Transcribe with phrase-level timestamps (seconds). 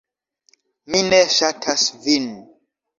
[0.95, 2.31] Mi ne ŝatas vin.